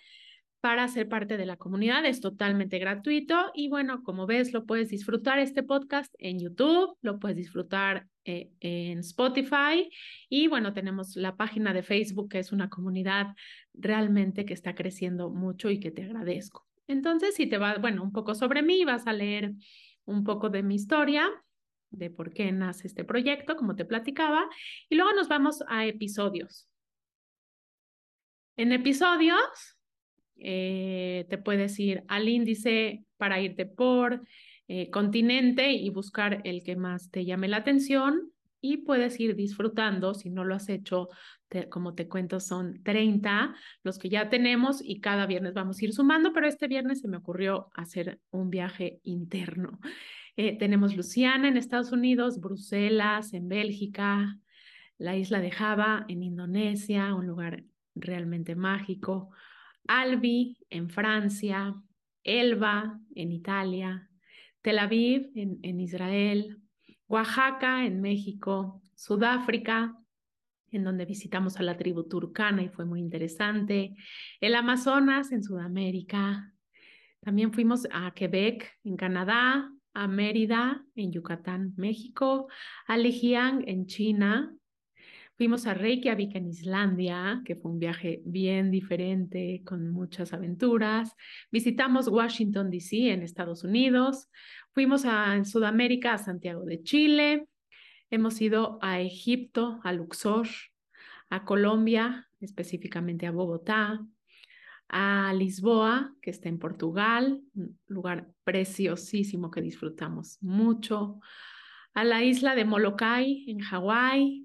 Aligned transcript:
para 0.66 0.88
ser 0.88 1.08
parte 1.08 1.38
de 1.38 1.46
la 1.46 1.58
comunidad. 1.58 2.08
Es 2.08 2.22
totalmente 2.22 2.80
gratuito 2.80 3.52
y 3.54 3.70
bueno, 3.70 4.02
como 4.02 4.26
ves, 4.26 4.52
lo 4.52 4.66
puedes 4.66 4.90
disfrutar 4.90 5.38
este 5.38 5.62
podcast 5.62 6.12
en 6.18 6.40
YouTube, 6.40 6.98
lo 7.04 7.20
puedes 7.20 7.38
disfrutar 7.38 8.08
eh, 8.24 8.50
en 8.62 8.98
Spotify 8.98 9.92
y 10.28 10.48
bueno, 10.48 10.74
tenemos 10.74 11.18
la 11.18 11.36
página 11.36 11.72
de 11.72 11.84
Facebook 11.84 12.32
que 12.32 12.40
es 12.40 12.52
una 12.52 12.68
comunidad 12.68 13.36
realmente 13.76 14.44
que 14.44 14.56
está 14.56 14.74
creciendo 14.74 15.30
mucho 15.30 15.70
y 15.70 15.80
que 15.80 15.92
te 15.92 16.04
agradezco. 16.04 16.66
Entonces, 16.88 17.36
si 17.36 17.46
te 17.46 17.60
va, 17.60 17.78
bueno, 17.78 18.02
un 18.02 18.12
poco 18.12 18.34
sobre 18.34 18.64
mí, 18.64 18.84
vas 18.86 19.06
a 19.06 19.14
leer 19.14 19.52
un 20.06 20.24
poco 20.24 20.50
de 20.50 20.64
mi 20.64 20.74
historia, 20.74 21.30
de 21.92 22.10
por 22.10 22.34
qué 22.34 22.52
nace 22.52 22.88
este 22.88 23.04
proyecto, 23.04 23.56
como 23.56 23.76
te 23.76 23.86
platicaba, 23.86 24.50
y 24.90 24.96
luego 24.96 25.14
nos 25.14 25.28
vamos 25.28 25.64
a 25.68 25.86
episodios. 25.86 26.68
En 28.58 28.72
episodios 28.72 29.75
eh, 30.38 31.26
te 31.30 31.38
puedes 31.38 31.80
ir 31.80 32.04
al 32.08 32.30
índice 32.30 33.04
para 33.18 33.42
irte 33.42 33.66
por 33.66 34.22
eh, 34.68 34.90
continente 34.90 35.74
y 35.74 35.90
buscar 35.90 36.42
el 36.44 36.64
que 36.64 36.76
más 36.76 37.12
te 37.12 37.26
llame 37.26 37.48
la 37.48 37.58
atención 37.58 38.32
y 38.62 38.78
puedes 38.78 39.20
ir 39.20 39.36
disfrutando, 39.36 40.16
si 40.16 40.32
no 40.32 40.44
lo 40.44 40.56
has 40.56 40.70
hecho, 40.70 41.10
como 41.70 41.94
te 41.94 42.08
cuento, 42.08 42.40
son 42.40 42.82
30 42.84 43.56
los 43.84 44.00
que 44.00 44.10
ya 44.10 44.30
tenemos 44.30 44.82
y 44.84 45.00
cada 45.00 45.28
viernes 45.28 45.54
vamos 45.54 45.80
a 45.80 45.86
ir 45.86 45.94
sumando, 45.94 46.34
pero 46.34 46.48
este 46.48 46.68
viernes 46.68 47.02
se 47.02 47.08
me 47.08 47.18
ocurrió 47.18 47.70
hacer 47.76 48.20
un 48.32 48.50
viaje 48.50 49.00
interno. 49.04 49.80
Eh, 50.36 50.58
tenemos 50.58 50.96
Luciana 50.96 51.48
en 51.48 51.58
Estados 51.58 51.92
Unidos, 51.92 52.42
Bruselas 52.42 53.34
en 53.34 53.48
Bélgica, 53.48 54.38
la 54.98 55.16
isla 55.16 55.40
de 55.40 55.52
Java 55.52 56.06
en 56.08 56.24
Indonesia, 56.24 57.14
un 57.14 57.28
lugar 57.28 57.64
realmente 57.94 58.56
mágico, 58.56 59.30
Albi 59.88 60.58
en 60.70 60.90
Francia, 60.90 61.74
Elba 62.24 63.00
en 63.16 63.32
Italia, 63.32 64.10
Tel 64.62 64.80
Aviv 64.80 65.32
en, 65.36 65.80
Israel, 65.80 66.58
Oaxaca 67.08 67.86
en 67.86 68.02
México, 68.02 68.82
Sudáfrica, 68.96 69.96
en 70.72 70.84
donde 70.84 71.06
visitamos 71.06 71.58
a 71.58 71.64
la 71.64 71.78
tribu 71.78 72.08
turcana 72.08 72.64
y 72.64 72.70
fue 72.70 72.86
muy 72.86 73.00
interesante, 73.00 73.96
el 74.42 74.56
Amazonas 74.56 75.32
en 75.32 75.44
Sudamérica, 75.44 76.52
también 77.22 77.54
fuimos 77.54 77.88
a 77.92 78.12
Quebec 78.14 78.72
en 78.84 78.98
Canadá, 78.98 79.72
a 79.94 80.08
Mérida 80.08 80.86
en 80.96 81.12
Yucatán, 81.12 81.74
México, 81.78 82.48
a 82.88 82.98
Lijiang 82.98 83.64
en 83.68 83.88
China, 83.88 84.56
Fuimos 85.38 85.68
a 85.68 85.74
Reykjavik 85.74 86.34
en 86.36 86.48
Islandia, 86.48 87.42
que 87.44 87.58
fue 87.58 87.72
un 87.72 87.80
viaje 87.80 88.22
bien 88.24 88.72
diferente, 88.72 89.62
con 89.66 89.90
muchas 89.90 90.32
aventuras. 90.32 91.14
Visitamos 91.52 92.08
Washington, 92.08 92.72
D.C. 92.72 93.12
en 93.12 93.22
Estados 93.22 93.66
Unidos. 93.66 94.30
Fuimos 94.72 95.04
a, 95.04 95.36
en 95.36 95.44
Sudamérica 95.44 96.14
a 96.14 96.18
Santiago 96.20 96.64
de 96.64 96.82
Chile. 96.84 97.48
Hemos 98.10 98.40
ido 98.40 98.80
a 98.82 99.02
Egipto, 99.02 99.82
a 99.84 99.92
Luxor, 99.92 100.48
a 101.30 101.44
Colombia, 101.44 102.30
específicamente 102.40 103.26
a 103.26 103.32
Bogotá, 103.32 104.00
a 104.88 105.34
Lisboa, 105.34 106.14
que 106.22 106.30
está 106.30 106.48
en 106.48 106.60
Portugal, 106.60 107.42
un 107.56 107.78
lugar 107.88 108.30
preciosísimo 108.46 109.52
que 109.52 109.62
disfrutamos 109.62 110.38
mucho, 110.42 111.20
a 111.94 112.06
la 112.06 112.24
isla 112.24 112.56
de 112.56 112.64
Molokai 112.64 113.46
en 113.48 113.60
Hawái, 113.60 114.45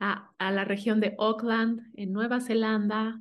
a, 0.00 0.32
la 0.38 0.64
región 0.64 0.98
de 0.98 1.14
Auckland, 1.18 1.82
en 1.94 2.12
Nueva 2.12 2.40
Zelanda, 2.40 3.20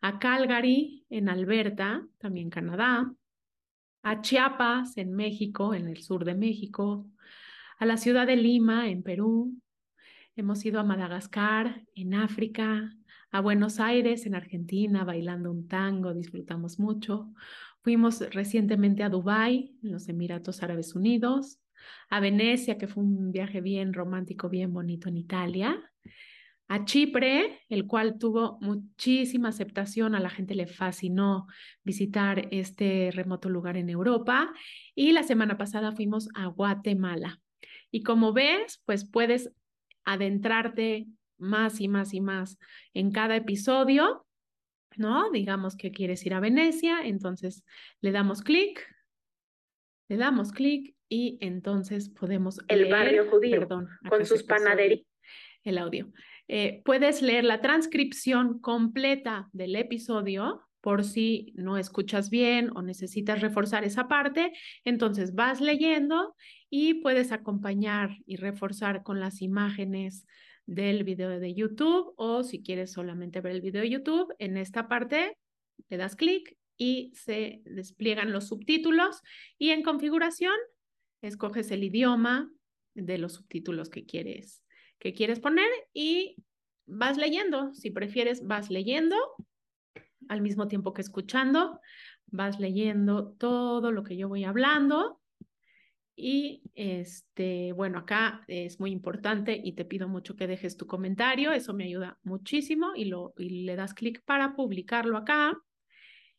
a 0.00 0.18
Calgary, 0.18 1.04
en 1.10 1.28
Alberta, 1.28 2.06
también 2.18 2.48
Canadá, 2.48 3.12
a 4.02 4.20
Chiapas, 4.22 4.96
en 4.96 5.14
México, 5.14 5.74
en 5.74 5.88
el 5.88 6.02
sur 6.02 6.24
de 6.24 6.34
México, 6.34 7.06
a 7.78 7.84
la 7.84 7.98
ciudad 7.98 8.26
de 8.26 8.36
Lima, 8.36 8.88
en 8.88 9.02
Perú. 9.02 9.60
Hemos 10.36 10.64
ido 10.64 10.80
a 10.80 10.84
Madagascar, 10.84 11.82
en 11.94 12.14
África, 12.14 12.94
a 13.30 13.40
Buenos 13.40 13.78
Aires, 13.78 14.24
en 14.24 14.34
Argentina, 14.34 15.04
bailando 15.04 15.50
un 15.50 15.68
tango, 15.68 16.14
disfrutamos 16.14 16.78
mucho. 16.78 17.30
Fuimos 17.82 18.20
recientemente 18.30 19.02
a 19.02 19.10
Dubái, 19.10 19.76
en 19.82 19.92
los 19.92 20.08
Emiratos 20.08 20.62
Árabes 20.62 20.94
Unidos, 20.94 21.58
a 22.08 22.20
Venecia, 22.20 22.78
que 22.78 22.88
fue 22.88 23.04
un 23.04 23.32
viaje 23.32 23.60
bien 23.60 23.92
romántico, 23.92 24.48
bien 24.48 24.72
bonito 24.72 25.08
en 25.08 25.18
Italia, 25.18 25.92
a 26.68 26.84
Chipre, 26.84 27.60
el 27.68 27.86
cual 27.86 28.18
tuvo 28.18 28.58
muchísima 28.60 29.50
aceptación, 29.50 30.14
a 30.14 30.20
la 30.20 30.30
gente 30.30 30.54
le 30.54 30.66
fascinó 30.66 31.46
visitar 31.84 32.48
este 32.50 33.10
remoto 33.12 33.48
lugar 33.48 33.76
en 33.76 33.88
Europa. 33.88 34.52
Y 34.94 35.12
la 35.12 35.22
semana 35.22 35.56
pasada 35.58 35.92
fuimos 35.92 36.28
a 36.34 36.46
Guatemala. 36.46 37.40
Y 37.90 38.02
como 38.02 38.32
ves, 38.32 38.82
pues 38.84 39.08
puedes 39.08 39.52
adentrarte 40.04 41.06
más 41.38 41.80
y 41.80 41.88
más 41.88 42.14
y 42.14 42.20
más 42.20 42.58
en 42.94 43.12
cada 43.12 43.36
episodio, 43.36 44.26
¿no? 44.96 45.30
Digamos 45.30 45.76
que 45.76 45.92
quieres 45.92 46.24
ir 46.26 46.34
a 46.34 46.40
Venecia, 46.40 47.00
entonces 47.04 47.64
le 48.00 48.12
damos 48.12 48.42
clic, 48.42 48.84
le 50.08 50.16
damos 50.16 50.52
clic 50.52 50.96
y 51.08 51.38
entonces 51.40 52.08
podemos... 52.08 52.58
El 52.68 52.90
barrio 52.90 53.30
judío, 53.30 53.60
perdón, 53.60 53.88
con 54.08 54.24
sus 54.26 54.42
panaderías. 54.42 55.06
El 55.62 55.78
audio. 55.78 56.12
Eh, 56.48 56.82
puedes 56.84 57.22
leer 57.22 57.44
la 57.44 57.60
transcripción 57.60 58.60
completa 58.60 59.48
del 59.52 59.76
episodio 59.76 60.62
por 60.80 61.02
si 61.02 61.52
no 61.56 61.78
escuchas 61.78 62.30
bien 62.30 62.70
o 62.76 62.82
necesitas 62.82 63.40
reforzar 63.40 63.82
esa 63.82 64.06
parte. 64.06 64.52
Entonces 64.84 65.34
vas 65.34 65.60
leyendo 65.60 66.36
y 66.70 66.94
puedes 66.94 67.32
acompañar 67.32 68.18
y 68.24 68.36
reforzar 68.36 69.02
con 69.02 69.18
las 69.18 69.42
imágenes 69.42 70.26
del 70.66 71.04
video 71.04 71.40
de 71.40 71.54
YouTube 71.54 72.14
o 72.16 72.42
si 72.42 72.62
quieres 72.62 72.92
solamente 72.92 73.40
ver 73.40 73.52
el 73.52 73.62
video 73.62 73.82
de 73.82 73.90
YouTube, 73.90 74.34
en 74.38 74.56
esta 74.56 74.88
parte 74.88 75.38
le 75.88 75.96
das 75.96 76.16
clic 76.16 76.56
y 76.76 77.12
se 77.14 77.62
despliegan 77.64 78.32
los 78.32 78.48
subtítulos 78.48 79.22
y 79.58 79.70
en 79.70 79.82
configuración 79.82 80.54
escoges 81.22 81.70
el 81.70 81.84
idioma 81.84 82.52
de 82.94 83.18
los 83.18 83.34
subtítulos 83.34 83.90
que 83.90 84.04
quieres 84.04 84.65
que 84.98 85.12
quieres 85.12 85.40
poner 85.40 85.68
y 85.92 86.36
vas 86.86 87.16
leyendo. 87.16 87.74
Si 87.74 87.90
prefieres, 87.90 88.46
vas 88.46 88.70
leyendo 88.70 89.16
al 90.28 90.40
mismo 90.40 90.68
tiempo 90.68 90.92
que 90.92 91.02
escuchando, 91.02 91.80
vas 92.26 92.58
leyendo 92.58 93.32
todo 93.32 93.92
lo 93.92 94.02
que 94.02 94.16
yo 94.16 94.28
voy 94.28 94.44
hablando. 94.44 95.20
Y 96.18 96.62
este, 96.74 97.72
bueno, 97.72 97.98
acá 97.98 98.42
es 98.48 98.80
muy 98.80 98.90
importante 98.90 99.60
y 99.62 99.72
te 99.72 99.84
pido 99.84 100.08
mucho 100.08 100.34
que 100.34 100.46
dejes 100.46 100.78
tu 100.78 100.86
comentario, 100.86 101.52
eso 101.52 101.74
me 101.74 101.84
ayuda 101.84 102.18
muchísimo 102.22 102.92
y, 102.96 103.04
lo, 103.04 103.34
y 103.36 103.64
le 103.64 103.76
das 103.76 103.92
clic 103.92 104.24
para 104.24 104.56
publicarlo 104.56 105.18
acá. 105.18 105.54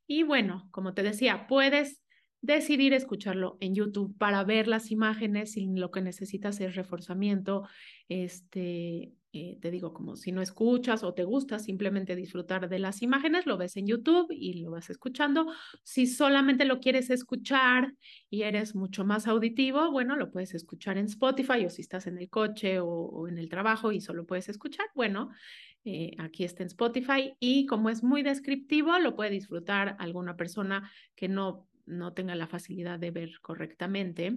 Y 0.08 0.24
bueno, 0.24 0.68
como 0.72 0.96
te 0.96 1.04
decía, 1.04 1.46
puedes 1.48 2.02
decidir 2.42 2.94
escucharlo 2.94 3.58
en 3.60 3.76
YouTube 3.76 4.16
para 4.18 4.44
ver 4.44 4.68
las 4.68 4.92
imágenes 4.92 5.58
y 5.58 5.68
lo 5.68 5.92
que 5.92 6.02
necesitas 6.02 6.60
es 6.62 6.76
reforzamiento, 6.76 7.68
este, 8.10 9.14
eh, 9.34 9.58
te 9.62 9.72
digo, 9.72 9.94
como 9.94 10.16
si 10.16 10.32
no 10.32 10.42
escuchas 10.42 11.04
o 11.04 11.14
te 11.14 11.24
gusta 11.24 11.60
simplemente 11.60 12.16
disfrutar 12.16 12.70
de 12.70 12.80
las 12.80 13.02
imágenes, 13.02 13.46
lo 13.46 13.58
ves 13.58 13.76
en 13.76 13.86
YouTube 13.86 14.28
y 14.32 14.62
lo 14.62 14.72
vas 14.72 14.90
escuchando. 14.90 15.52
Si 15.84 16.08
solamente 16.08 16.66
lo 16.66 16.80
quieres 16.80 17.10
escuchar 17.10 17.94
y 18.30 18.44
eres 18.44 18.74
mucho 18.74 19.04
más 19.06 19.28
auditivo, 19.28 19.92
bueno, 19.92 20.16
lo 20.16 20.32
puedes 20.32 20.54
escuchar 20.54 20.98
en 20.98 21.06
Spotify 21.06 21.66
o 21.66 21.70
si 21.70 21.82
estás 21.82 22.08
en 22.08 22.18
el 22.18 22.30
coche 22.30 22.80
o, 22.80 23.28
en 23.28 23.38
el 23.38 23.50
trabajo 23.50 23.92
y 23.92 24.02
solo 24.02 24.26
puedes 24.26 24.50
escuchar, 24.50 24.88
bueno, 24.96 25.30
eh, 25.86 26.12
aquí 26.18 26.44
está 26.44 26.64
en 26.64 26.68
Spotify 26.68 27.34
y 27.40 27.66
como 27.66 27.90
es 27.90 28.04
muy 28.04 28.24
descriptivo, 28.24 28.98
lo 29.00 29.16
puede 29.16 29.30
disfrutar 29.32 29.96
alguna 30.00 30.36
persona 30.36 30.90
que 31.16 31.28
no 31.28 31.68
no 31.88 32.14
tenga 32.14 32.36
la 32.36 32.48
facilidad 32.48 33.00
de 33.00 33.12
ver 33.12 33.32
correctamente. 33.42 34.34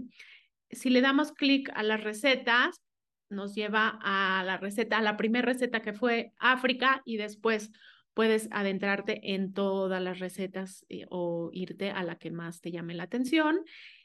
Si 0.70 0.88
le 0.88 1.00
damos 1.00 1.32
clic 1.32 1.70
a 1.75 1.82
las 1.82 2.02
recetas, 2.02 2.81
nos 3.29 3.55
lleva 3.55 3.99
a 4.02 4.43
la 4.44 4.56
receta, 4.56 4.99
a 4.99 5.02
la 5.02 5.17
primera 5.17 5.47
receta 5.47 5.82
que 5.82 5.93
fue 5.93 6.32
África 6.38 7.02
y 7.05 7.17
después 7.17 7.70
puedes 8.14 8.49
adentrarte 8.50 9.35
en 9.35 9.52
todas 9.52 10.02
las 10.02 10.19
recetas 10.19 10.85
eh, 10.88 11.06
o 11.11 11.50
irte 11.52 11.91
a 11.91 12.02
la 12.02 12.17
que 12.17 12.31
más 12.31 12.61
te 12.61 12.70
llame 12.70 12.94
la 12.94 13.05
atención. 13.05 13.61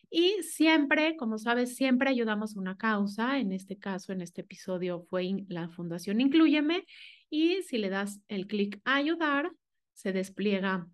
Y 0.09 0.43
siempre, 0.43 1.15
como 1.17 1.37
sabes, 1.37 1.75
siempre 1.75 2.09
ayudamos 2.09 2.55
a 2.55 2.59
una 2.59 2.77
causa. 2.77 3.39
En 3.39 3.51
este 3.51 3.77
caso, 3.77 4.13
en 4.13 4.21
este 4.21 4.41
episodio 4.41 5.01
fue 5.09 5.43
la 5.47 5.69
Fundación 5.69 6.21
Incluyeme. 6.21 6.85
Y 7.29 7.63
si 7.63 7.77
le 7.77 7.89
das 7.89 8.21
el 8.27 8.47
clic 8.47 8.79
a 8.85 8.95
ayudar, 8.95 9.51
se 9.93 10.13
despliega 10.13 10.87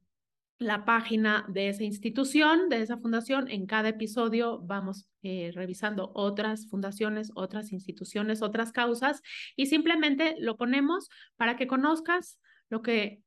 la 0.62 0.86
página 0.86 1.44
de 1.48 1.70
esa 1.70 1.84
institución, 1.84 2.70
de 2.70 2.84
esa 2.84 2.98
fundación. 2.98 3.50
En 3.50 3.66
cada 3.66 3.90
episodio 3.90 4.60
vamos 4.60 5.08
eh, 5.24 5.52
revisando 5.56 6.12
otras 6.14 6.68
fundaciones, 6.68 7.32
otras 7.34 7.72
instituciones, 7.72 8.44
otras 8.44 8.72
causas 8.72 9.22
y 9.56 9.66
simplemente 9.66 10.36
lo 10.40 10.58
ponemos 10.58 11.10
para 11.36 11.56
que 11.56 11.66
conozcas 11.66 12.40
lo 12.70 12.84
que 12.84 13.24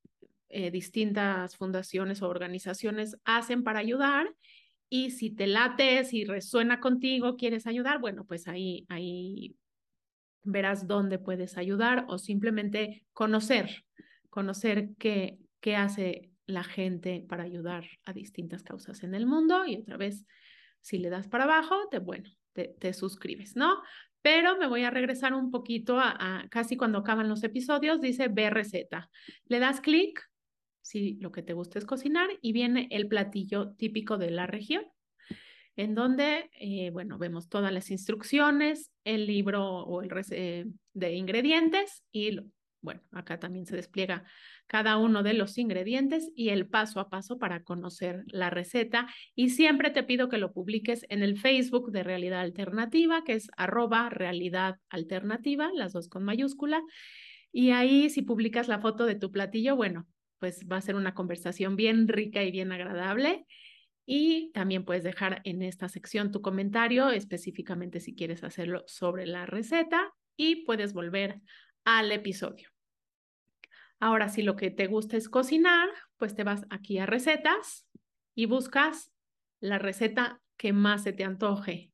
eh, 0.48 0.70
distintas 0.70 1.56
fundaciones 1.56 2.22
o 2.22 2.28
organizaciones 2.28 3.16
hacen 3.24 3.64
para 3.64 3.80
ayudar. 3.80 4.32
Y 4.88 5.10
si 5.10 5.30
te 5.30 5.48
late, 5.48 6.04
si 6.04 6.24
resuena 6.24 6.78
contigo, 6.78 7.36
quieres 7.36 7.66
ayudar, 7.66 7.98
bueno, 7.98 8.24
pues 8.24 8.46
ahí, 8.46 8.86
ahí 8.88 9.56
verás 10.44 10.86
dónde 10.86 11.18
puedes 11.18 11.58
ayudar 11.58 12.04
o 12.08 12.18
simplemente 12.18 13.04
conocer, 13.12 13.84
conocer 14.30 14.90
qué, 14.98 15.38
qué 15.60 15.74
hace 15.74 16.30
la 16.46 16.64
gente 16.64 17.24
para 17.28 17.44
ayudar 17.44 17.84
a 18.04 18.12
distintas 18.12 18.62
causas 18.62 19.02
en 19.02 19.14
el 19.14 19.26
mundo 19.26 19.64
y 19.66 19.76
otra 19.76 19.96
vez, 19.96 20.26
si 20.80 20.98
le 20.98 21.10
das 21.10 21.28
para 21.28 21.44
abajo, 21.44 21.88
te, 21.90 21.98
bueno, 21.98 22.30
te, 22.52 22.92
suscribes, 22.92 23.56
¿no? 23.56 23.82
Pero 24.22 24.56
me 24.58 24.66
voy 24.66 24.84
a 24.84 24.90
regresar 24.90 25.34
un 25.34 25.50
poquito 25.50 25.98
a, 25.98 26.46
casi 26.50 26.76
cuando 26.76 26.98
acaban 26.98 27.28
los 27.28 27.42
episodios, 27.44 28.00
dice 28.00 28.28
ver 28.28 28.54
receta. 28.54 29.10
Le 29.46 29.58
das 29.58 29.80
clic 29.80 30.22
si 30.80 31.14
lo 31.20 31.32
que 31.32 31.42
te 31.42 31.54
gusta 31.54 31.78
es 31.78 31.86
cocinar 31.86 32.28
y 32.40 32.52
viene 32.52 32.88
el 32.90 33.08
platillo 33.08 33.72
típico 33.72 34.18
de 34.18 34.30
la 34.30 34.46
región 34.46 34.84
en 35.76 35.94
donde, 35.94 36.50
eh, 36.60 36.90
bueno, 36.90 37.18
vemos 37.18 37.48
todas 37.48 37.72
las 37.72 37.90
instrucciones, 37.90 38.90
el 39.02 39.26
libro 39.26 39.64
o 39.64 40.02
el 40.02 40.10
eh, 40.30 40.66
de 40.92 41.12
ingredientes 41.14 42.04
y, 42.12 42.38
bueno, 42.84 43.00
acá 43.12 43.40
también 43.40 43.64
se 43.64 43.76
despliega 43.76 44.24
cada 44.66 44.98
uno 44.98 45.22
de 45.22 45.32
los 45.32 45.56
ingredientes 45.56 46.30
y 46.36 46.50
el 46.50 46.68
paso 46.68 47.00
a 47.00 47.08
paso 47.08 47.38
para 47.38 47.64
conocer 47.64 48.24
la 48.26 48.50
receta. 48.50 49.08
Y 49.34 49.48
siempre 49.50 49.90
te 49.90 50.02
pido 50.02 50.28
que 50.28 50.36
lo 50.36 50.52
publiques 50.52 51.06
en 51.08 51.22
el 51.22 51.38
Facebook 51.38 51.90
de 51.92 52.02
Realidad 52.02 52.40
Alternativa, 52.40 53.24
que 53.24 53.32
es 53.32 53.50
arroba 53.56 54.10
realidad 54.10 54.76
alternativa, 54.90 55.70
las 55.74 55.94
dos 55.94 56.08
con 56.08 56.24
mayúscula. 56.24 56.82
Y 57.50 57.70
ahí 57.70 58.10
si 58.10 58.20
publicas 58.20 58.68
la 58.68 58.80
foto 58.80 59.06
de 59.06 59.14
tu 59.14 59.32
platillo, 59.32 59.76
bueno, 59.76 60.06
pues 60.38 60.66
va 60.70 60.76
a 60.76 60.82
ser 60.82 60.94
una 60.94 61.14
conversación 61.14 61.76
bien 61.76 62.06
rica 62.06 62.44
y 62.44 62.50
bien 62.50 62.70
agradable. 62.70 63.46
Y 64.04 64.50
también 64.52 64.84
puedes 64.84 65.04
dejar 65.04 65.40
en 65.44 65.62
esta 65.62 65.88
sección 65.88 66.30
tu 66.30 66.42
comentario, 66.42 67.08
específicamente 67.08 68.00
si 68.00 68.14
quieres 68.14 68.44
hacerlo 68.44 68.84
sobre 68.86 69.26
la 69.26 69.46
receta, 69.46 70.12
y 70.36 70.66
puedes 70.66 70.92
volver 70.92 71.40
al 71.84 72.12
episodio. 72.12 72.73
Ahora, 74.04 74.28
si 74.28 74.42
lo 74.42 74.54
que 74.54 74.70
te 74.70 74.86
gusta 74.86 75.16
es 75.16 75.30
cocinar, 75.30 75.88
pues 76.18 76.34
te 76.34 76.44
vas 76.44 76.66
aquí 76.68 76.98
a 76.98 77.06
recetas 77.06 77.88
y 78.34 78.44
buscas 78.44 79.10
la 79.60 79.78
receta 79.78 80.42
que 80.58 80.74
más 80.74 81.04
se 81.04 81.14
te 81.14 81.24
antoje. 81.24 81.90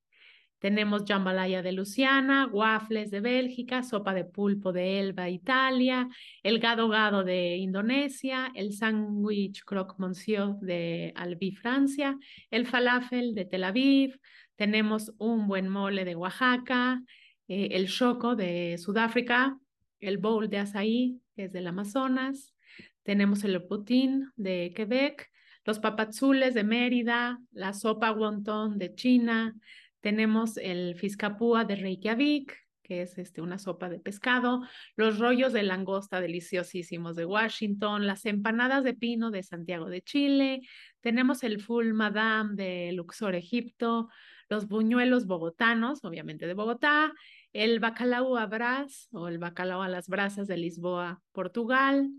Tenemos 0.59 1.05
jambalaya 1.07 1.63
de 1.63 1.71
Luciana, 1.71 2.49
waffles 2.51 3.13
de 3.13 3.21
Bélgica, 3.21 3.85
sopa 3.85 4.13
de 4.13 4.25
pulpo 4.25 4.73
de 4.73 4.99
Elba, 4.99 5.31
Italia, 5.31 6.09
el 6.43 6.59
gado 6.59 6.89
gado 6.89 7.23
de 7.23 7.59
Indonesia, 7.59 8.51
el 8.57 8.73
sándwich 8.73 9.63
croque 9.65 9.95
monsieur 9.99 10.57
de 10.63 11.13
Albi, 11.15 11.55
Francia, 11.55 12.19
el 12.51 12.67
falafel 12.67 13.37
de 13.37 13.45
Tel 13.45 13.63
Aviv, 13.63 14.19
tenemos 14.57 15.13
un 15.19 15.47
buen 15.47 15.69
mole 15.69 16.05
de 16.05 16.17
Oaxaca, 16.17 17.05
eh, 17.47 17.69
el 17.71 17.89
choco 17.89 18.35
de 18.35 18.79
Sudáfrica, 18.79 19.57
el 20.01 20.19
bowl 20.19 20.49
de 20.49 20.59
azaí 20.59 21.21
es 21.37 21.53
del 21.53 21.67
Amazonas, 21.67 22.55
tenemos 23.03 23.45
el 23.45 23.63
potín 23.65 24.31
de 24.37 24.73
Quebec, 24.75 25.31
los 25.65 25.79
papazules 25.79 26.55
de 26.55 26.65
Mérida, 26.65 27.39
la 27.53 27.73
sopa 27.73 28.13
wonton 28.13 28.79
de 28.79 28.95
China, 28.95 29.55
tenemos 30.01 30.57
el 30.57 30.97
fiscapúa 30.97 31.65
de 31.65 31.77
Reykjavik, 31.77 32.57
que 32.83 33.03
es 33.03 33.19
este, 33.19 33.41
una 33.41 33.59
sopa 33.59 33.89
de 33.89 34.01
pescado, 34.01 34.63
los 34.97 35.19
rollos 35.19 35.53
de 35.53 35.63
langosta 35.63 36.21
deliciosísimos 36.21 37.15
de 37.15 37.25
Washington, 37.25 38.07
las 38.07 38.25
empanadas 38.27 38.83
de 38.83 38.95
pino 38.95 39.31
de 39.31 39.45
Santiago 39.45 39.89
de 39.89 40.03
Chile, 40.03 40.63
tenemos 41.01 41.45
el 41.45 41.61
full 41.61 41.93
madame 41.93 42.55
de 42.55 42.93
Luxor, 42.93 43.37
Egipto, 43.37 44.09
los 44.51 44.67
buñuelos 44.67 45.27
bogotanos, 45.27 46.05
obviamente 46.05 46.49
de 46.49 46.55
Bogotá, 46.55 47.15
el 47.53 47.79
bacalao 47.79 48.37
a 48.37 48.47
bras 48.47 49.09
o 49.13 49.29
el 49.29 49.39
bacalao 49.39 49.83
a 49.83 49.89
las 49.89 50.09
brasas 50.09 50.49
de 50.49 50.57
Lisboa, 50.57 51.23
Portugal. 51.31 52.11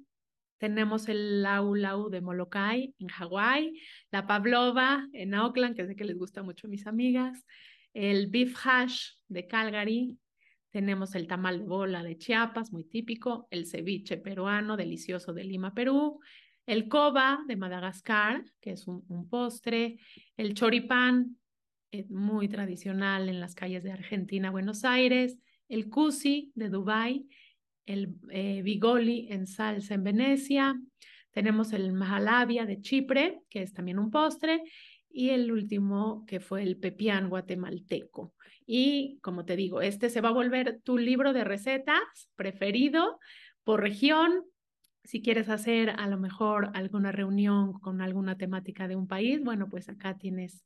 Tenemos 0.58 1.10
el 1.10 1.44
lau 1.44 1.76
lau 1.76 2.10
de 2.10 2.22
Molokai 2.22 2.96
en 3.00 3.10
Hawái, 3.10 3.78
la 4.12 4.28
pavlova 4.28 5.06
en 5.12 5.34
Auckland, 5.34 5.76
que 5.76 5.86
sé 5.86 5.96
que 5.96 6.06
les 6.06 6.18
gusta 6.18 6.42
mucho 6.42 6.68
a 6.68 6.70
mis 6.70 6.88
amigas, 6.88 7.46
el 7.94 8.28
beef 8.28 8.56
hash 8.66 9.10
de 9.28 9.46
Calgary. 9.48 10.18
tenemos 10.70 11.16
el 11.16 11.28
tamal 11.28 11.60
de 11.60 11.66
bola 11.66 12.02
de 12.02 12.18
Chiapas, 12.18 12.72
muy 12.72 12.86
típico, 12.86 13.46
el 13.52 13.66
ceviche 13.66 14.16
peruano, 14.16 14.78
delicioso 14.78 15.34
de 15.34 15.44
Lima, 15.44 15.74
Perú, 15.74 16.22
el 16.66 16.88
coba 16.88 17.44
de 17.46 17.58
Madagascar, 17.58 18.46
que 18.62 18.72
es 18.72 18.88
un, 18.88 19.28
postre, 19.30 20.00
el 20.38 20.54
choripán, 20.54 21.38
eh, 21.92 22.06
muy 22.10 22.48
tradicional 22.48 23.30
en 23.30 23.40
las 23.40 23.56
calles 23.56 23.84
de 23.84 23.92
Argentina, 23.92 24.52
Buenos 24.52 24.86
Aires, 24.86 25.38
el 25.68 25.90
cusi 25.90 26.52
de 26.56 26.70
Dubái, 26.70 27.28
el 27.86 28.16
eh, 28.30 28.62
bigoli 28.62 29.28
en 29.30 29.48
salsa 29.48 29.96
en 29.96 30.04
Venecia, 30.04 30.76
tenemos 31.32 31.74
el 31.74 31.94
mahalabia 31.94 32.66
de 32.66 32.82
Chipre, 32.82 33.42
que 33.50 33.62
es 33.62 33.74
también 33.74 34.00
un 34.00 34.12
postre, 34.12 34.64
y 35.10 35.30
el 35.30 35.52
último 35.52 36.26
que 36.26 36.40
fue 36.40 36.64
el 36.64 36.78
pepián 36.78 37.30
guatemalteco. 37.30 38.34
Y 38.66 39.20
como 39.22 39.46
te 39.46 39.56
digo, 39.56 39.82
este 39.82 40.10
se 40.10 40.22
va 40.22 40.30
a 40.30 40.34
volver 40.34 40.80
tu 40.84 40.98
libro 40.98 41.34
de 41.34 41.44
recetas 41.44 42.30
preferido 42.36 43.20
por 43.64 43.82
región. 43.82 44.44
Si 45.04 45.22
quieres 45.22 45.50
hacer 45.50 45.90
a 45.90 46.08
lo 46.08 46.18
mejor 46.18 46.72
alguna 46.74 47.12
reunión 47.12 47.74
con 47.74 48.02
alguna 48.02 48.38
temática 48.38 48.88
de 48.88 48.96
un 48.96 49.08
país, 49.08 49.42
bueno, 49.44 49.68
pues 49.70 49.90
acá 49.90 50.18
tienes 50.18 50.64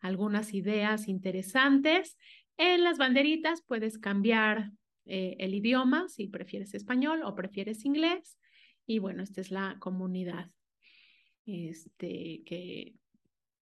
algunas 0.00 0.54
ideas 0.54 1.08
interesantes. 1.08 2.16
En 2.56 2.84
las 2.84 2.98
banderitas 2.98 3.62
puedes 3.62 3.98
cambiar 3.98 4.72
eh, 5.06 5.36
el 5.38 5.54
idioma 5.54 6.08
si 6.08 6.26
prefieres 6.26 6.74
español 6.74 7.22
o 7.24 7.34
prefieres 7.34 7.84
inglés. 7.84 8.38
Y 8.86 8.98
bueno, 8.98 9.22
esta 9.22 9.40
es 9.40 9.50
la 9.50 9.76
comunidad 9.78 10.50
este, 11.46 12.42
que 12.44 12.94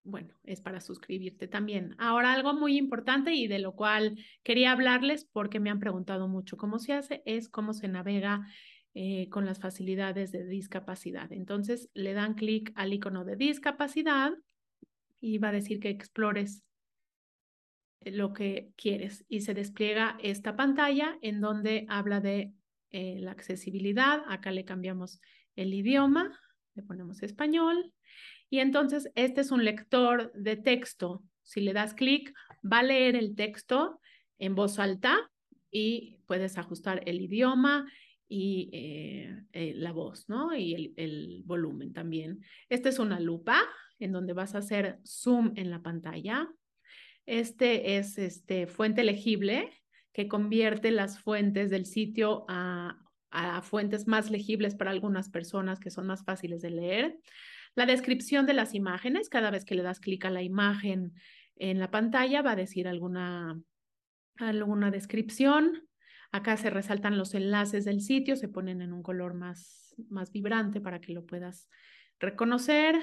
bueno, 0.04 0.34
es 0.44 0.60
para 0.60 0.80
suscribirte 0.80 1.48
también. 1.48 1.94
Ahora, 1.98 2.32
algo 2.32 2.54
muy 2.54 2.76
importante 2.78 3.34
y 3.34 3.46
de 3.46 3.58
lo 3.58 3.74
cual 3.74 4.18
quería 4.42 4.72
hablarles 4.72 5.26
porque 5.26 5.60
me 5.60 5.70
han 5.70 5.80
preguntado 5.80 6.28
mucho 6.28 6.56
cómo 6.56 6.78
se 6.78 6.94
hace, 6.94 7.22
es 7.26 7.48
cómo 7.48 7.74
se 7.74 7.88
navega 7.88 8.46
eh, 8.94 9.28
con 9.28 9.44
las 9.44 9.60
facilidades 9.60 10.32
de 10.32 10.46
discapacidad. 10.46 11.30
Entonces, 11.32 11.90
le 11.92 12.14
dan 12.14 12.34
clic 12.34 12.72
al 12.74 12.92
icono 12.94 13.24
de 13.24 13.36
discapacidad 13.36 14.32
y 15.20 15.38
va 15.38 15.48
a 15.48 15.52
decir 15.52 15.80
que 15.80 15.90
explores 15.90 16.62
lo 18.04 18.32
que 18.32 18.72
quieres 18.76 19.24
y 19.28 19.40
se 19.40 19.54
despliega 19.54 20.18
esta 20.22 20.56
pantalla 20.56 21.18
en 21.22 21.40
donde 21.40 21.84
habla 21.88 22.20
de 22.20 22.52
eh, 22.90 23.16
la 23.20 23.32
accesibilidad. 23.32 24.22
Acá 24.28 24.50
le 24.50 24.64
cambiamos 24.64 25.20
el 25.56 25.74
idioma, 25.74 26.38
le 26.74 26.82
ponemos 26.82 27.22
español 27.22 27.92
y 28.50 28.60
entonces 28.60 29.10
este 29.14 29.40
es 29.40 29.50
un 29.50 29.64
lector 29.64 30.32
de 30.34 30.56
texto. 30.56 31.22
Si 31.42 31.60
le 31.60 31.72
das 31.72 31.94
clic, 31.94 32.32
va 32.64 32.80
a 32.80 32.84
leer 32.84 33.16
el 33.16 33.34
texto 33.34 34.00
en 34.38 34.54
voz 34.54 34.78
alta 34.78 35.30
y 35.70 36.16
puedes 36.26 36.56
ajustar 36.56 37.02
el 37.06 37.20
idioma 37.20 37.90
y 38.28 38.70
eh, 38.72 39.42
eh, 39.52 39.72
la 39.74 39.92
voz, 39.92 40.28
¿no? 40.28 40.54
Y 40.54 40.74
el, 40.74 40.94
el, 40.96 41.42
volumen 41.44 41.92
también. 41.92 42.40
Esta 42.68 42.90
es 42.90 42.98
una 42.98 43.18
lupa 43.20 43.62
en 43.98 44.12
donde 44.12 44.32
vas 44.32 44.54
a 44.54 44.58
hacer 44.58 45.00
zoom 45.04 45.52
en 45.56 45.70
la 45.70 45.82
pantalla. 45.82 46.48
Este 47.26 47.98
es 47.98 48.18
este, 48.18 48.66
fuente 48.66 49.04
legible 49.04 49.70
que 50.12 50.28
convierte 50.28 50.90
las 50.90 51.20
fuentes 51.20 51.70
del 51.70 51.86
sitio 51.86 52.44
a, 52.48 52.98
a 53.30 53.62
fuentes 53.62 54.06
más 54.06 54.30
legibles 54.30 54.74
para 54.74 54.90
algunas 54.90 55.28
personas 55.28 55.78
que 55.80 55.90
son 55.90 56.06
más 56.06 56.24
fáciles 56.24 56.62
de 56.62 56.70
leer. 56.70 57.18
La 57.74 57.86
descripción 57.86 58.46
de 58.46 58.54
las 58.54 58.74
imágenes, 58.74 59.28
cada 59.28 59.50
vez 59.50 59.64
que 59.64 59.74
le 59.74 59.82
das 59.82 60.00
clic 60.00 60.24
a 60.24 60.30
la 60.30 60.42
imagen 60.42 61.12
en 61.56 61.78
la 61.78 61.90
pantalla 61.90 62.42
va 62.42 62.52
a 62.52 62.56
decir 62.56 62.88
alguna, 62.88 63.60
alguna 64.36 64.90
descripción. 64.90 65.88
Acá 66.30 66.56
se 66.56 66.70
resaltan 66.70 67.18
los 67.18 67.34
enlaces 67.34 67.84
del 67.84 68.00
sitio, 68.00 68.36
se 68.36 68.48
ponen 68.48 68.82
en 68.82 68.92
un 68.92 69.02
color 69.02 69.34
más, 69.34 69.94
más 70.08 70.30
vibrante 70.30 70.80
para 70.80 71.00
que 71.00 71.12
lo 71.12 71.24
puedas 71.24 71.68
reconocer. 72.18 72.96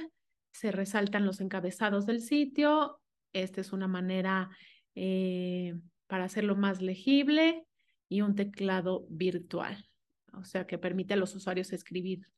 Se 0.56 0.72
resaltan 0.72 1.26
los 1.26 1.42
encabezados 1.42 2.06
del 2.06 2.22
sitio. 2.22 3.02
Esta 3.34 3.60
es 3.60 3.74
una 3.74 3.90
manera 3.90 4.50
eh, 4.96 5.76
para 6.08 6.24
hacerlo 6.24 6.56
más 6.56 6.82
legible 6.82 7.66
y 8.08 8.22
un 8.22 8.36
teclado 8.36 9.06
virtual, 9.10 9.86
o 10.32 10.46
sea 10.46 10.66
que 10.66 10.78
permite 10.78 11.16
a 11.16 11.18
los 11.18 11.36
usuarios 11.36 11.74
escribir 11.74 12.30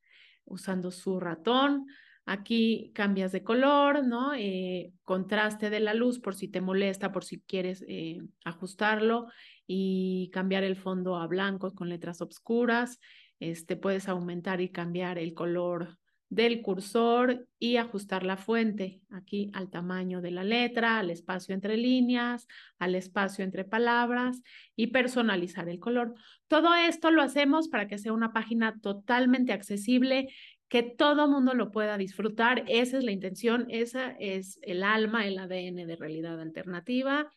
usando 0.46 0.90
su 0.90 1.20
ratón. 1.20 1.86
Aquí 2.26 2.92
cambias 2.96 3.32
de 3.32 3.44
color, 3.44 4.04
¿no? 4.04 4.34
Eh, 4.34 4.94
contraste 5.04 5.70
de 5.70 5.80
la 5.80 5.94
luz 5.94 6.20
por 6.20 6.34
si 6.34 6.48
te 6.48 6.60
molesta, 6.60 7.12
por 7.12 7.24
si 7.24 7.42
quieres 7.42 7.86
eh, 7.88 8.18
ajustarlo 8.44 9.28
y 9.68 10.32
cambiar 10.34 10.64
el 10.64 10.76
fondo 10.76 11.18
a 11.18 11.28
blanco 11.28 11.72
con 11.76 11.88
letras 11.88 12.20
oscuras. 12.22 13.00
Este, 13.40 13.76
puedes 13.76 14.10
aumentar 14.10 14.60
y 14.60 14.70
cambiar 14.70 15.20
el 15.20 15.36
color 15.36 16.00
del 16.30 16.62
cursor 16.62 17.48
y 17.58 17.78
ajustar 17.78 18.24
la 18.24 18.38
fuente 18.38 19.02
aquí 19.10 19.50
al 19.54 19.70
tamaño 19.70 20.22
de 20.22 20.32
la 20.32 20.44
letra, 20.44 21.00
al 21.00 21.10
espacio 21.10 21.56
entre 21.56 21.78
líneas, 21.78 22.48
al 22.80 22.96
espacio 22.96 23.46
entre 23.46 23.64
palabras 23.64 24.42
y 24.76 24.88
personalizar 24.88 25.70
el 25.70 25.80
color. 25.80 26.16
Todo 26.48 26.76
esto 26.76 27.12
lo 27.12 27.22
hacemos 27.22 27.70
para 27.70 27.88
que 27.88 27.98
sea 27.98 28.14
una 28.14 28.34
página 28.34 28.80
totalmente 28.82 29.54
accesible 29.54 30.28
que 30.68 30.84
todo 30.84 31.30
mundo 31.30 31.54
lo 31.54 31.72
pueda 31.72 31.98
disfrutar. 31.98 32.66
Esa 32.68 32.98
es 32.98 33.04
la 33.04 33.12
intención, 33.12 33.66
esa 33.70 34.12
es 34.20 34.60
el 34.64 34.84
alma, 34.84 35.26
el 35.26 35.40
ADN 35.40 35.88
de 35.88 35.96
realidad 35.96 36.42
alternativa. 36.42 37.32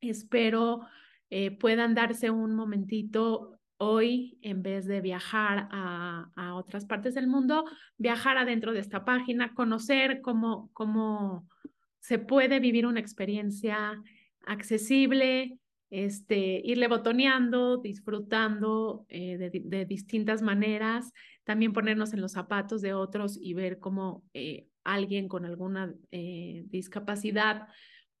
Espero 0.00 0.82
eh, 1.30 1.50
puedan 1.50 1.94
darse 1.94 2.30
un 2.30 2.54
momentito 2.54 3.57
hoy, 3.78 4.38
en 4.42 4.62
vez 4.62 4.86
de 4.86 5.00
viajar 5.00 5.68
a, 5.70 6.30
a, 6.36 6.54
otras 6.54 6.84
partes 6.84 7.14
del 7.14 7.26
mundo, 7.26 7.64
viajar 7.96 8.36
adentro 8.36 8.72
de 8.72 8.80
esta 8.80 9.04
página, 9.04 9.54
conocer 9.54 10.20
cómo, 10.20 10.70
cómo 10.72 11.48
se 12.00 12.18
puede 12.18 12.60
vivir 12.60 12.86
una 12.86 13.00
experiencia 13.00 14.02
accesible, 14.46 15.58
este, 15.90 16.60
irle 16.64 16.88
botoneando, 16.88 17.78
disfrutando 17.78 19.06
eh, 19.08 19.38
de, 19.38 19.50
de, 19.64 19.84
distintas 19.86 20.42
maneras, 20.42 21.12
también 21.44 21.72
ponernos 21.72 22.12
en 22.12 22.20
los 22.20 22.32
zapatos 22.32 22.82
de 22.82 22.92
otros 22.92 23.38
y 23.40 23.54
ver 23.54 23.78
cómo 23.78 24.22
eh, 24.34 24.66
alguien 24.84 25.28
con 25.28 25.44
alguna 25.44 25.94
eh, 26.10 26.64
discapacidad 26.66 27.68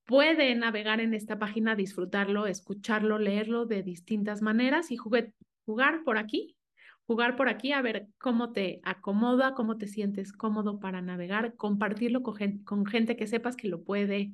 puede 0.04 0.54
navegar 0.54 1.00
en 1.00 1.12
esta 1.12 1.38
página, 1.38 1.74
disfrutarlo, 1.74 2.46
escucharlo, 2.46 3.18
leerlo 3.18 3.66
de 3.66 3.82
distintas 3.82 4.40
maneras 4.40 4.90
y 4.90 4.96
jugar 5.68 6.02
por 6.02 6.16
aquí, 6.16 6.56
jugar 7.06 7.36
por 7.36 7.50
aquí 7.50 7.72
a 7.72 7.82
ver 7.82 8.06
cómo 8.16 8.52
te 8.52 8.80
acomoda, 8.84 9.52
cómo 9.52 9.76
te 9.76 9.86
sientes 9.86 10.32
cómodo 10.32 10.80
para 10.80 11.02
navegar, 11.02 11.56
compartirlo 11.56 12.22
con 12.22 12.36
gente, 12.36 12.64
con 12.64 12.86
gente 12.86 13.16
que 13.16 13.26
sepas 13.26 13.54
que 13.54 13.68
lo 13.68 13.84
puede 13.84 14.32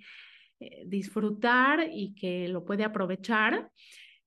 eh, 0.61 0.85
disfrutar 0.87 1.89
y 1.93 2.15
que 2.15 2.47
lo 2.47 2.65
puede 2.65 2.85
aprovechar. 2.85 3.69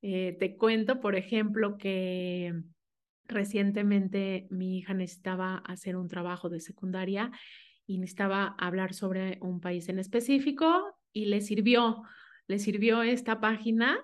Eh, 0.02 0.36
te 0.38 0.58
cuento, 0.58 1.00
por 1.00 1.16
ejemplo, 1.16 1.78
que 1.78 2.54
recientemente 3.26 4.48
mi 4.50 4.80
hija 4.80 4.94
necesitaba 4.94 5.60
hacer 5.60 5.96
un 5.96 6.10
trabajo 6.10 6.50
de 6.50 6.60
secundaria 6.60 7.32
y 7.86 8.00
necesitaba 8.00 8.54
hablar 8.60 8.94
sobre 8.94 9.38
un 9.40 9.62
país 9.62 9.88
en 9.88 9.98
específico 9.98 11.00
y 11.14 11.28
le 11.28 11.40
sirvió, 11.40 12.04
le 12.48 12.60
sirvió 12.60 13.02
esta 13.02 13.40
página 13.40 13.98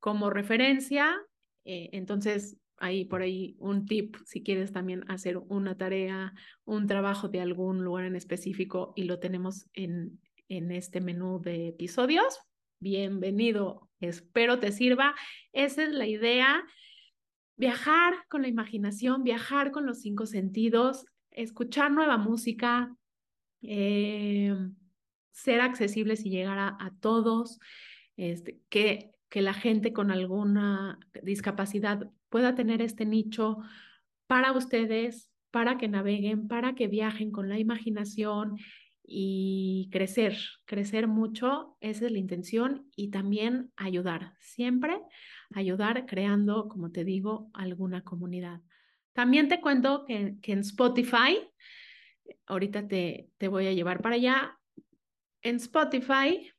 como 0.00 0.30
referencia. 0.30 1.16
Eh, 1.72 1.88
entonces, 1.92 2.56
ahí 2.78 3.04
por 3.04 3.22
ahí 3.22 3.54
un 3.60 3.86
tip 3.86 4.16
si 4.26 4.42
quieres 4.42 4.72
también 4.72 5.04
hacer 5.08 5.38
una 5.38 5.76
tarea, 5.76 6.34
un 6.64 6.88
trabajo 6.88 7.28
de 7.28 7.40
algún 7.40 7.84
lugar 7.84 8.06
en 8.06 8.16
específico 8.16 8.92
y 8.96 9.04
lo 9.04 9.20
tenemos 9.20 9.68
en, 9.74 10.20
en 10.48 10.72
este 10.72 11.00
menú 11.00 11.40
de 11.40 11.68
episodios. 11.68 12.40
Bienvenido, 12.80 13.88
espero 14.00 14.58
te 14.58 14.72
sirva. 14.72 15.14
Esa 15.52 15.84
es 15.84 15.92
la 15.92 16.08
idea. 16.08 16.64
Viajar 17.56 18.14
con 18.28 18.42
la 18.42 18.48
imaginación, 18.48 19.22
viajar 19.22 19.70
con 19.70 19.86
los 19.86 20.00
cinco 20.00 20.26
sentidos, 20.26 21.04
escuchar 21.30 21.92
nueva 21.92 22.16
música, 22.16 22.96
eh, 23.62 24.56
ser 25.30 25.60
accesibles 25.60 26.26
y 26.26 26.30
llegar 26.30 26.58
a, 26.58 26.92
todos, 27.00 27.60
este, 28.16 28.58
que, 28.68 29.12
que 29.30 29.40
la 29.40 29.54
gente 29.54 29.92
con 29.92 30.10
alguna 30.10 30.98
discapacidad 31.22 32.10
pueda 32.28 32.54
tener 32.54 32.82
este 32.82 33.06
nicho 33.06 33.58
para 34.26 34.52
ustedes, 34.52 35.30
para 35.50 35.78
que 35.78 35.88
naveguen, 35.88 36.48
para 36.48 36.74
que 36.74 36.88
viajen 36.88 37.30
con 37.30 37.48
la 37.48 37.58
imaginación 37.58 38.58
y 39.04 39.88
crecer, 39.90 40.36
crecer 40.66 41.08
mucho, 41.08 41.76
esa 41.80 42.06
es 42.06 42.12
la 42.12 42.18
intención 42.18 42.88
y 42.94 43.10
también 43.10 43.72
ayudar, 43.76 44.34
siempre 44.38 45.00
ayudar 45.52 46.06
creando, 46.06 46.68
como 46.68 46.92
te 46.92 47.04
digo, 47.04 47.50
alguna 47.54 48.02
comunidad. 48.02 48.60
También 49.12 49.48
te 49.48 49.60
cuento 49.60 50.04
que, 50.06 50.36
en 50.42 50.58
Spotify, 50.60 51.38
ahorita 52.46 52.86
te, 52.86 53.30
te 53.38 53.48
voy 53.48 53.66
a 53.66 53.72
llevar 53.72 54.00
para 54.00 54.14
allá, 54.16 54.58
en 55.42 55.56
Spotify 55.56 56.52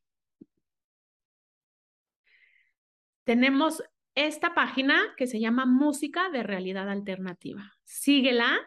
tenemos 3.31 3.81
esta 4.13 4.53
página 4.53 4.99
que 5.15 5.25
se 5.25 5.39
llama 5.39 5.65
Música 5.65 6.29
de 6.31 6.43
Realidad 6.43 6.89
Alternativa. 6.89 7.77
Síguela 7.85 8.59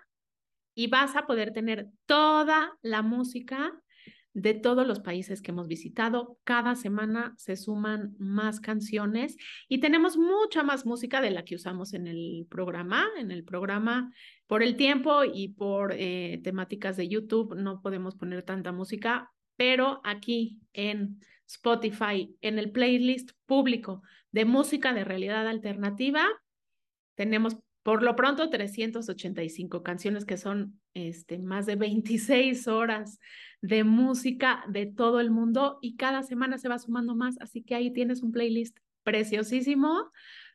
y 0.75 0.87
vas 0.87 1.16
a 1.16 1.26
poder 1.26 1.52
tener 1.52 1.88
toda 2.06 2.73
la 2.80 3.02
música 3.02 3.78
de 4.33 4.54
todos 4.54 4.87
los 4.87 5.00
países 5.00 5.42
que 5.42 5.50
hemos 5.50 5.68
visitado. 5.68 6.38
Cada 6.44 6.76
semana 6.76 7.35
se 7.37 7.56
suman 7.56 8.14
más 8.18 8.59
canciones 8.59 9.37
y 9.68 9.80
tenemos 9.80 10.16
mucha 10.16 10.62
más 10.62 10.87
música 10.87 11.21
de 11.21 11.33
la 11.33 11.44
que 11.44 11.56
usamos 11.56 11.92
en 11.92 12.06
el 12.06 12.47
programa. 12.49 13.06
En 13.18 13.33
el 13.33 13.44
programa, 13.44 14.14
por 14.47 14.62
el 14.62 14.76
tiempo 14.78 15.25
y 15.25 15.49
por 15.49 15.92
eh, 15.92 16.40
temáticas 16.42 16.97
de 16.97 17.06
YouTube, 17.06 17.54
no 17.54 17.83
podemos 17.83 18.16
poner 18.16 18.44
tanta 18.44 18.73
música, 18.73 19.30
pero 19.56 20.00
aquí 20.04 20.59
en 20.73 21.21
Spotify, 21.46 22.34
en 22.40 22.58
el 22.58 22.70
playlist 22.70 23.30
público 23.46 24.02
de 24.32 24.44
música 24.44 24.92
de 24.92 25.04
realidad 25.04 25.46
alternativa, 25.46 26.26
tenemos 27.14 27.56
por 27.82 28.02
lo 28.02 28.16
pronto 28.16 28.48
385 28.48 29.82
canciones 29.82 30.24
que 30.24 30.38
son 30.38 30.80
este, 30.94 31.38
más 31.38 31.66
de 31.66 31.76
26 31.76 32.66
horas 32.66 33.20
de 33.60 33.84
música 33.84 34.64
de 34.68 34.86
todo 34.86 35.20
el 35.20 35.30
mundo 35.30 35.78
y 35.82 35.96
cada 35.96 36.22
semana 36.22 36.58
se 36.58 36.68
va 36.68 36.78
sumando 36.78 37.14
más, 37.14 37.36
así 37.40 37.62
que 37.62 37.74
ahí 37.74 37.92
tienes 37.92 38.22
un 38.22 38.32
playlist 38.32 38.78
preciosísimo 39.02 40.10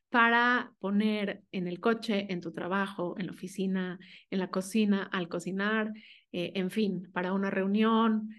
para 0.09 0.73
poner 0.79 1.43
en 1.51 1.67
el 1.67 1.79
coche, 1.79 2.25
en 2.33 2.41
tu 2.41 2.51
trabajo, 2.51 3.15
en 3.19 3.27
la 3.27 3.31
oficina, 3.31 3.99
en 4.31 4.39
la 4.39 4.49
cocina, 4.49 5.03
al 5.03 5.29
cocinar, 5.29 5.93
eh, 6.31 6.53
en 6.55 6.71
fin, 6.71 7.09
para 7.13 7.33
una 7.33 7.51
reunión, 7.51 8.29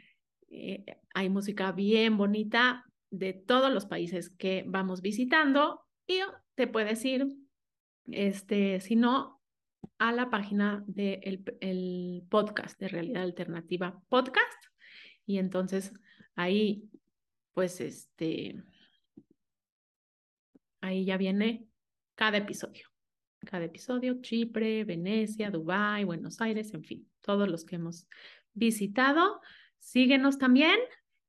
eh, 0.51 0.85
hay 1.15 1.29
música 1.29 1.73
bien 1.73 2.17
bonita 2.17 2.85
de 3.11 3.33
todos 3.33 3.73
los 3.73 3.87
países 3.87 4.31
que 4.31 4.65
vamos 4.67 5.01
visitando 5.01 5.81
y 6.07 6.21
te 6.55 6.67
puedes 6.67 7.05
ir, 7.05 7.29
este, 8.07 8.81
si 8.81 8.97
no, 8.97 9.41
a 9.99 10.13
la 10.13 10.31
página 10.31 10.85
del 10.87 11.45
el 11.61 12.23
podcast 12.29 12.79
de 12.79 12.89
Realidad 12.89 13.23
Alternativa 13.23 14.01
Podcast 14.09 14.65
y 15.27 15.39
entonces 15.39 15.93
ahí, 16.35 16.91
pues, 17.53 17.81
este, 17.81 18.63
ahí 20.81 21.05
ya 21.05 21.17
viene 21.17 21.67
cada 22.17 22.39
episodio. 22.39 22.89
Cada 23.47 23.65
episodio, 23.65 24.21
Chipre, 24.21 24.85
Venecia, 24.85 25.51
Dubái, 25.51 26.05
Buenos 26.05 26.41
Aires, 26.41 26.75
en 26.75 26.85
fin, 26.85 27.09
todos 27.21 27.49
los 27.49 27.65
que 27.65 27.77
hemos 27.77 28.07
visitado. 28.53 29.41
Síguenos 29.81 30.39
también 30.39 30.79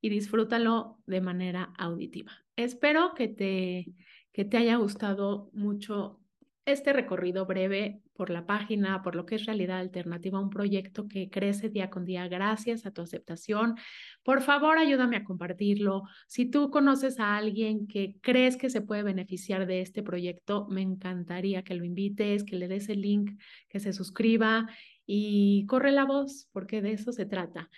y 0.02 0.10
disfrútalo 0.10 1.00
de 1.08 1.22
manera 1.22 1.74
auditiva. 1.78 2.32
Espero 2.56 3.14
que 3.16 3.28
te, 3.28 3.88
que 4.32 4.46
te 4.46 4.58
haya 4.58 4.76
gustado 4.76 5.50
mucho 5.54 6.20
este 6.66 6.94
recorrido 6.94 7.46
breve 7.46 8.02
por 8.14 8.30
la 8.30 8.46
página, 8.46 9.02
por 9.02 9.16
lo 9.16 9.26
que 9.26 9.36
es 9.36 9.46
realidad 9.46 9.80
alternativa, 9.80 10.40
un 10.40 10.52
proyecto 10.52 11.08
que 11.08 11.30
crece 11.30 11.70
día 11.70 11.90
con 11.90 12.06
día 12.06 12.28
gracias 12.28 12.86
a 12.86 12.92
tu 12.92 13.02
aceptación. 13.02 13.78
Por 14.24 14.42
favor, 14.42 14.78
ayúdame 14.78 15.18
a 15.18 15.24
compartirlo. 15.24 16.04
Si 16.28 16.46
tú 16.46 16.70
conoces 16.70 17.20
a 17.20 17.36
alguien 17.36 17.88
que 17.88 18.16
crees 18.22 18.58
que 18.58 18.70
se 18.70 18.82
puede 18.82 19.02
beneficiar 19.02 19.66
de 19.66 19.82
este 19.82 20.04
proyecto, 20.04 20.68
me 20.70 20.82
encantaría 20.82 21.64
que 21.64 21.74
lo 21.74 21.84
invites, 21.84 22.44
que 22.44 22.58
le 22.58 22.68
des 22.68 22.90
el 22.90 23.02
link, 23.02 23.32
que 23.68 23.80
se 23.80 23.92
suscriba 23.92 24.68
y 25.06 25.66
corre 25.66 25.92
la 25.92 26.06
voz, 26.06 26.48
porque 26.52 26.82
de 26.84 26.92
eso 26.92 27.12
se 27.12 27.26
trata. 27.26 27.70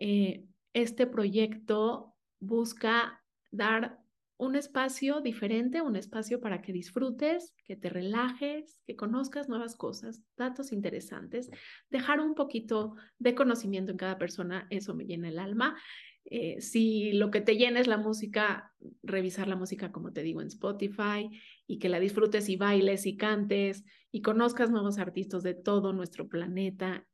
Eh, 0.00 0.46
este 0.72 1.06
proyecto 1.06 2.14
busca 2.40 3.22
dar 3.50 4.00
un 4.38 4.56
espacio 4.56 5.20
diferente, 5.20 5.82
un 5.82 5.96
espacio 5.96 6.40
para 6.40 6.62
que 6.62 6.72
disfrutes, 6.72 7.54
que 7.66 7.76
te 7.76 7.90
relajes, 7.90 8.80
que 8.86 8.96
conozcas 8.96 9.50
nuevas 9.50 9.76
cosas, 9.76 10.22
datos 10.38 10.72
interesantes, 10.72 11.50
dejar 11.90 12.20
un 12.20 12.34
poquito 12.34 12.94
de 13.18 13.34
conocimiento 13.34 13.92
en 13.92 13.98
cada 13.98 14.16
persona, 14.16 14.66
eso 14.70 14.94
me 14.94 15.04
llena 15.04 15.28
el 15.28 15.38
alma. 15.38 15.76
Eh, 16.24 16.62
si 16.62 17.12
lo 17.12 17.30
que 17.30 17.42
te 17.42 17.56
llena 17.56 17.80
es 17.80 17.86
la 17.86 17.98
música, 17.98 18.72
revisar 19.02 19.46
la 19.48 19.56
música, 19.56 19.92
como 19.92 20.12
te 20.14 20.22
digo, 20.22 20.40
en 20.40 20.46
Spotify 20.46 21.28
y 21.66 21.78
que 21.78 21.90
la 21.90 22.00
disfrutes 22.00 22.48
y 22.48 22.56
bailes 22.56 23.04
y 23.04 23.18
cantes 23.18 23.84
y 24.10 24.22
conozcas 24.22 24.70
nuevos 24.70 24.98
artistas 24.98 25.42
de 25.42 25.52
todo 25.52 25.92
nuestro 25.92 26.28
planeta 26.28 27.06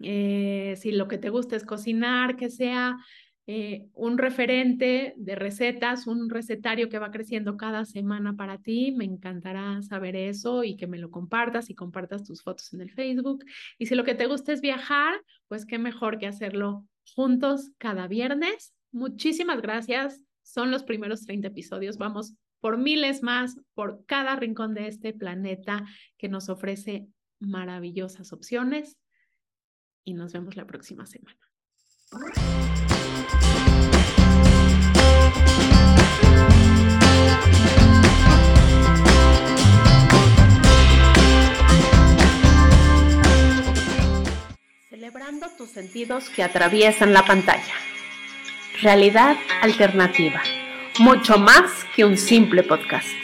eh, 0.00 0.74
si 0.76 0.92
lo 0.92 1.08
que 1.08 1.18
te 1.18 1.30
gusta 1.30 1.56
es 1.56 1.64
cocinar, 1.64 2.36
que 2.36 2.50
sea 2.50 2.96
eh, 3.46 3.88
un 3.94 4.16
referente 4.16 5.12
de 5.16 5.34
recetas, 5.34 6.06
un 6.06 6.30
recetario 6.30 6.88
que 6.88 7.00
va 7.00 7.10
creciendo 7.10 7.56
cada 7.56 7.84
semana 7.84 8.36
para 8.36 8.58
ti. 8.58 8.92
Me 8.92 9.04
encantará 9.04 9.82
saber 9.82 10.14
eso 10.14 10.62
y 10.62 10.76
que 10.76 10.86
me 10.86 10.98
lo 10.98 11.10
compartas 11.10 11.68
y 11.68 11.74
compartas 11.74 12.22
tus 12.22 12.42
fotos 12.42 12.72
en 12.72 12.80
el 12.80 12.90
Facebook. 12.90 13.44
Y 13.76 13.86
si 13.86 13.94
lo 13.94 14.04
que 14.04 14.14
te 14.14 14.26
gusta 14.26 14.52
es 14.52 14.60
viajar, 14.60 15.20
pues 15.48 15.66
qué 15.66 15.78
mejor 15.78 16.18
que 16.18 16.28
hacerlo 16.28 16.86
juntos 17.14 17.72
cada 17.78 18.06
viernes. 18.06 18.72
Muchísimas 18.92 19.60
gracias. 19.60 20.22
Son 20.42 20.70
los 20.70 20.84
primeros 20.84 21.22
30 21.26 21.48
episodios. 21.48 21.98
Vamos 21.98 22.34
por 22.60 22.78
miles 22.78 23.22
más, 23.22 23.58
por 23.74 24.04
cada 24.06 24.36
rincón 24.36 24.74
de 24.74 24.86
este 24.86 25.12
planeta 25.12 25.84
que 26.18 26.28
nos 26.28 26.48
ofrece 26.48 27.08
maravillosas 27.40 28.32
opciones 28.32 28.99
y 30.04 30.14
nos 30.14 30.32
vemos 30.32 30.56
la 30.56 30.66
próxima 30.66 31.06
semana. 31.06 31.38
Celebrando 44.88 45.46
tus 45.56 45.70
sentidos 45.70 46.28
que 46.30 46.42
atraviesan 46.42 47.12
la 47.12 47.24
pantalla. 47.24 47.74
Realidad 48.82 49.36
alternativa. 49.62 50.42
Mucho 50.98 51.38
más 51.38 51.84
que 51.94 52.04
un 52.04 52.16
simple 52.16 52.62
podcast. 52.62 53.19